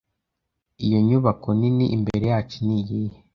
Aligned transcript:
Iyo 0.85 0.97
nyubako 1.07 1.47
nini 1.59 1.85
imbere 1.97 2.25
yacu 2.33 2.57
niyihe? 2.65 3.17